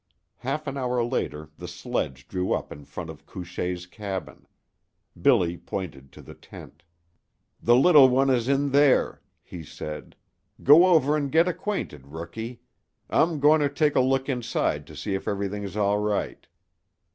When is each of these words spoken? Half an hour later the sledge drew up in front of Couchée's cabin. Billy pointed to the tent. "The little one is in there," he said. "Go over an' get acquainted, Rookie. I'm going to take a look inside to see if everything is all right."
Half 0.37 0.65
an 0.65 0.77
hour 0.77 1.03
later 1.03 1.51
the 1.59 1.67
sledge 1.67 2.27
drew 2.27 2.53
up 2.53 2.71
in 2.71 2.85
front 2.85 3.11
of 3.11 3.27
Couchée's 3.27 3.85
cabin. 3.85 4.47
Billy 5.21 5.59
pointed 5.59 6.11
to 6.13 6.23
the 6.23 6.33
tent. 6.33 6.81
"The 7.61 7.75
little 7.75 8.09
one 8.09 8.31
is 8.31 8.47
in 8.47 8.71
there," 8.71 9.21
he 9.43 9.61
said. 9.63 10.15
"Go 10.63 10.87
over 10.87 11.15
an' 11.15 11.27
get 11.29 11.47
acquainted, 11.47 12.07
Rookie. 12.07 12.61
I'm 13.11 13.39
going 13.39 13.61
to 13.61 13.69
take 13.69 13.95
a 13.95 14.01
look 14.01 14.27
inside 14.27 14.87
to 14.87 14.95
see 14.95 15.13
if 15.13 15.27
everything 15.27 15.61
is 15.61 15.77
all 15.77 15.99
right." 15.99 16.47